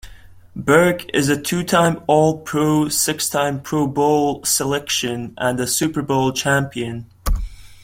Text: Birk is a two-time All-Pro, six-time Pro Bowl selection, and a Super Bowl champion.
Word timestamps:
Birk 0.55 1.07
is 1.13 1.29
a 1.29 1.39
two-time 1.39 2.03
All-Pro, 2.07 2.89
six-time 2.89 3.61
Pro 3.61 3.85
Bowl 3.85 4.43
selection, 4.43 5.35
and 5.37 5.59
a 5.59 5.67
Super 5.67 6.01
Bowl 6.01 6.33
champion. 6.33 7.05